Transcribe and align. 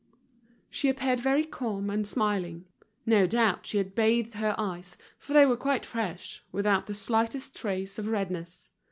She 0.71 0.89
appeared 0.89 1.19
very 1.19 1.43
calm 1.45 1.91
and 1.91 2.07
smiling. 2.07 2.65
No 3.05 3.27
doubt 3.27 3.67
she 3.67 3.77
had 3.77 3.93
bathed 3.93 4.33
her 4.33 4.55
eyes, 4.57 4.97
for 5.19 5.33
they 5.33 5.45
were 5.45 5.55
quite 5.55 5.85
fresh, 5.85 6.43
without 6.51 6.87
the 6.87 6.95
slightest 6.95 7.55
trace 7.55 7.99
of 7.99 8.07
redness. 8.07 8.71